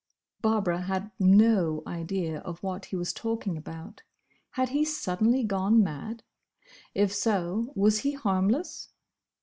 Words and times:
Barbara 0.41 0.81
had 0.81 1.11
no 1.19 1.83
idea 1.85 2.39
of 2.39 2.63
what 2.63 2.85
he 2.85 2.95
was 2.95 3.13
talking 3.13 3.55
about. 3.55 4.01
Had 4.53 4.69
he 4.69 4.83
suddenly 4.83 5.43
gone 5.43 5.83
mad? 5.83 6.23
If 6.95 7.13
so, 7.13 7.71
was 7.75 7.99
he 7.99 8.13
harmless? 8.13 8.89